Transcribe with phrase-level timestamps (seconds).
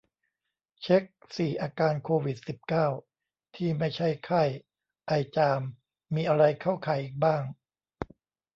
[0.81, 1.03] เช็ก
[1.35, 2.87] สี่ อาการโควิด สิบเก้า
[3.55, 4.43] ที่ไม่ใช่ไข้
[5.07, 5.61] ไอ จาม
[6.15, 7.41] มีอะไรเข้าข่ายอีกบ้าง